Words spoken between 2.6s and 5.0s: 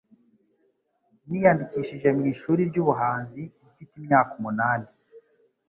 ry'ubuhanzi mfite imyaka umunani.